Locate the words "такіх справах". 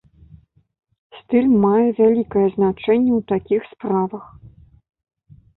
3.33-4.25